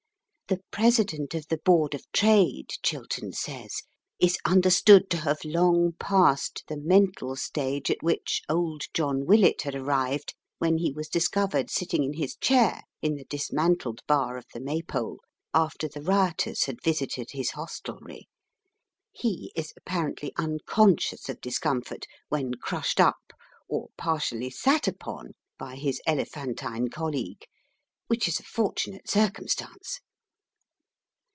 [0.51, 3.83] The President of the Board of Trade, Chiltern says,
[4.19, 9.75] is understood to have long passed the mental stage at which old John Willet had
[9.75, 14.59] arrived when he was discovered sitting in his chair in the dismantled bar of the
[14.59, 15.21] Maypole
[15.53, 18.27] after the rioters had visited his hostelry.
[19.13, 23.31] He is apparently unconscious of discomfort when crushed up
[23.69, 27.45] or partially sat upon by his elephantine colleague,
[28.07, 30.01] which is a fortunate circumstance.